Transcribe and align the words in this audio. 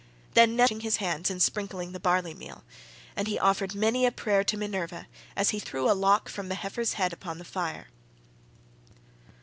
Then 0.33 0.55
Nestor 0.55 0.55
began 0.55 0.57
with 0.57 0.63
washing 0.63 0.79
his 0.79 0.97
hands 1.13 1.29
and 1.29 1.43
sprinkling 1.43 1.91
the 1.91 1.99
barley 1.99 2.33
meal, 2.33 2.63
and 3.15 3.27
he 3.27 3.37
offered 3.37 3.75
many 3.75 4.03
a 4.07 4.11
prayer 4.11 4.43
to 4.43 4.57
Minerva 4.57 5.05
as 5.35 5.51
he 5.51 5.59
threw 5.59 5.87
a 5.87 5.93
lock 5.93 6.27
from 6.27 6.49
the 6.49 6.55
heifer's 6.55 6.93
head 6.93 7.13
upon 7.13 7.37
the 7.37 7.45
fire. 7.45 7.85